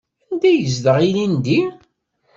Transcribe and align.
Anda 0.31 0.47
ay 0.51 0.57
yezdeɣ 0.63 0.97
ilindi? 1.07 1.59